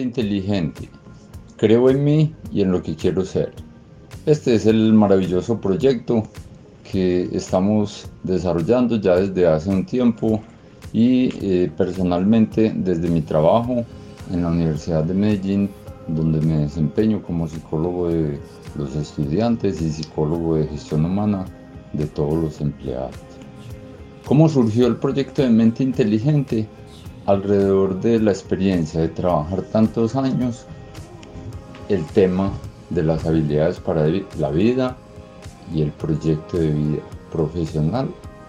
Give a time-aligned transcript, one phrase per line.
[0.00, 0.88] inteligente.
[1.56, 3.52] Creo en mí y en lo que quiero ser.
[4.26, 6.22] Este es el maravilloso proyecto
[6.90, 10.42] que estamos desarrollando ya desde hace un tiempo
[10.92, 13.84] y eh, personalmente desde mi trabajo
[14.32, 15.70] en la Universidad de Medellín,
[16.08, 18.38] donde me desempeño como psicólogo de
[18.76, 21.44] los estudiantes y psicólogo de gestión humana
[21.92, 23.14] de todos los empleados.
[24.26, 26.68] ¿Cómo surgió el proyecto de Mente Inteligente?
[27.30, 30.66] Alrededor de la experiencia de trabajar tantos años,
[31.88, 32.50] el tema
[32.88, 34.04] de las habilidades para
[34.36, 34.96] la vida
[35.72, 38.08] y el proyecto de vida profesional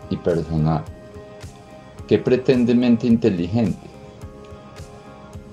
[0.09, 0.83] y personal.
[2.07, 3.87] ¿Qué pretende Mente Inteligente?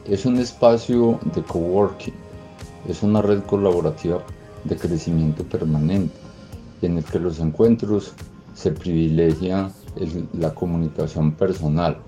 [0.07, 2.15] Es un espacio de coworking,
[2.89, 4.23] es una red colaborativa
[4.65, 6.17] de crecimiento permanente
[6.81, 8.15] en el que los encuentros
[8.55, 9.71] se privilegia
[10.33, 11.99] la comunicación personal,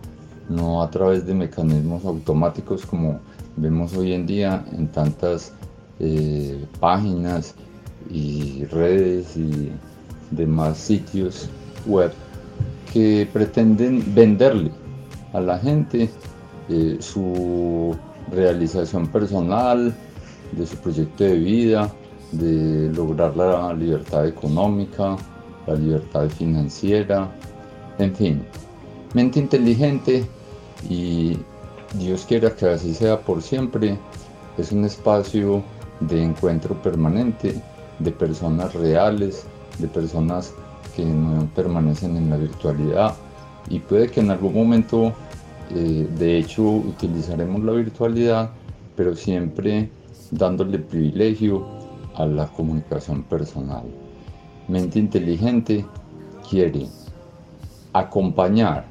[0.49, 3.21] no a través de mecanismos automáticos como
[3.57, 5.53] vemos hoy en día en tantas
[5.99, 7.55] eh, páginas
[8.11, 9.71] y redes y
[10.31, 11.49] demás sitios
[11.87, 12.13] web
[12.93, 14.71] que pretenden venderle
[15.33, 16.11] a la gente
[16.69, 17.97] eh, su
[18.31, 19.95] realización personal,
[20.53, 21.91] de su proyecto de vida,
[22.33, 25.17] de lograr la libertad económica,
[25.67, 27.29] la libertad financiera,
[27.99, 28.43] en fin,
[29.15, 30.25] mente inteligente
[30.89, 31.37] y
[31.95, 33.99] Dios quiera que así sea por siempre,
[34.57, 35.63] es un espacio
[36.01, 37.61] de encuentro permanente
[37.99, 39.45] de personas reales,
[39.79, 40.55] de personas
[40.95, 43.15] que no permanecen en la virtualidad
[43.69, 45.13] y puede que en algún momento
[45.75, 48.51] eh, de hecho utilizaremos la virtualidad
[48.97, 49.91] pero siempre
[50.31, 51.67] dándole privilegio
[52.15, 53.85] a la comunicación personal.
[54.69, 55.85] Mente inteligente
[56.49, 56.87] quiere
[57.93, 58.90] acompañar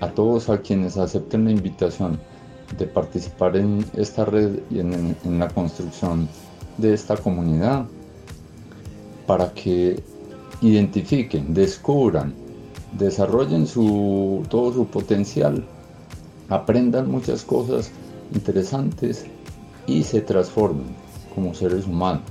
[0.00, 2.18] a todos a quienes acepten la invitación
[2.78, 6.28] de participar en esta red y en, la construcción
[6.78, 7.86] de esta comunidad
[9.26, 10.02] para que
[10.60, 12.34] identifiquen, descubran,
[12.98, 15.64] desarrollen su, todo su potencial,
[16.48, 17.90] aprendan muchas cosas
[18.34, 19.26] interesantes
[19.86, 20.94] y se transformen
[21.34, 22.22] como seres humanos.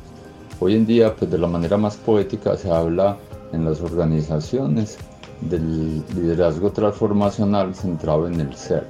[0.59, 3.17] Hoy en día, pues de la manera más poética se habla
[3.53, 4.97] en las organizaciones
[5.41, 8.87] del liderazgo transformacional centrado en el ser.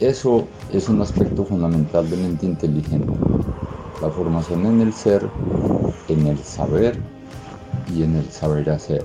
[0.00, 3.12] Eso es un aspecto fundamental de mente inteligente.
[4.00, 5.28] La formación en el ser,
[6.08, 6.98] en el saber
[7.94, 9.04] y en el saber hacer.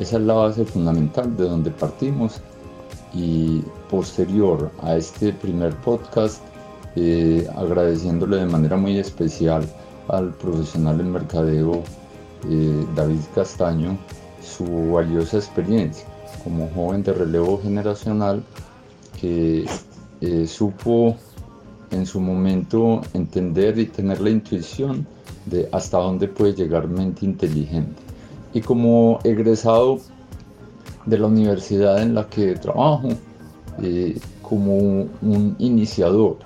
[0.00, 2.40] Esa es la base fundamental de donde partimos
[3.14, 6.42] y posterior a este primer podcast,
[6.96, 9.64] eh, agradeciéndole de manera muy especial
[10.08, 11.82] al profesional en mercadeo
[12.50, 13.96] eh, David Castaño
[14.44, 16.06] su valiosa experiencia
[16.44, 18.42] como joven de relevo generacional
[19.20, 19.64] que
[20.20, 21.16] eh, supo
[21.90, 25.06] en su momento entender y tener la intuición
[25.46, 28.00] de hasta dónde puede llegar mente inteligente.
[28.54, 29.98] Y como egresado
[31.06, 33.08] de la universidad en la que trabajo,
[33.82, 36.38] eh, como un iniciador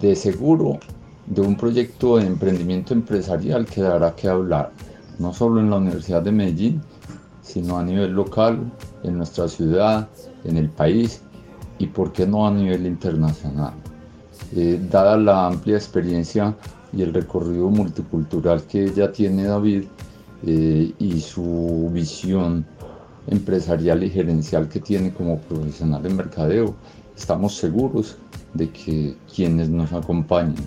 [0.00, 0.78] de seguro
[1.26, 4.70] de un proyecto de emprendimiento empresarial que dará que hablar,
[5.18, 6.82] no solo en la Universidad de Medellín,
[7.46, 8.58] sino a nivel local,
[9.04, 10.08] en nuestra ciudad,
[10.44, 11.22] en el país
[11.78, 13.72] y por qué no a nivel internacional.
[14.54, 16.54] Eh, dada la amplia experiencia
[16.92, 19.84] y el recorrido multicultural que ya tiene David
[20.44, 22.66] eh, y su visión
[23.28, 26.74] empresarial y gerencial que tiene como profesional en mercadeo,
[27.16, 28.16] estamos seguros
[28.54, 30.66] de que quienes nos acompañen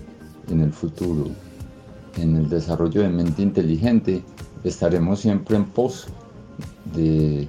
[0.50, 1.26] en el futuro,
[2.16, 4.22] en el desarrollo de mente inteligente,
[4.64, 6.06] estaremos siempre en pos
[6.84, 7.48] de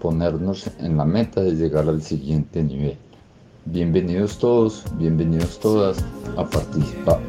[0.00, 2.96] ponernos en la meta de llegar al siguiente nivel.
[3.66, 6.04] Bienvenidos todos, bienvenidos todas
[6.36, 7.20] a participar.